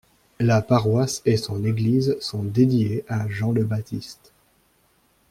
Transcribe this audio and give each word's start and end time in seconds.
La 0.39 0.63
paroisse 0.63 1.21
et 1.25 1.37
son 1.37 1.63
église 1.63 2.17
sont 2.21 2.41
dédiées 2.41 3.05
à 3.07 3.29
Jean 3.29 3.51
le 3.51 3.63
Baptiste. 3.65 4.33